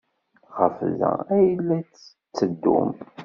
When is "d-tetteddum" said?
1.81-2.89